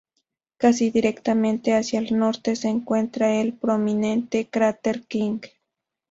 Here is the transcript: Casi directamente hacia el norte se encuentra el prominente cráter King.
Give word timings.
Casi 0.57 0.89
directamente 0.89 1.75
hacia 1.75 1.99
el 1.99 2.17
norte 2.17 2.55
se 2.55 2.69
encuentra 2.69 3.35
el 3.39 3.53
prominente 3.53 4.47
cráter 4.49 5.03
King. 5.05 5.41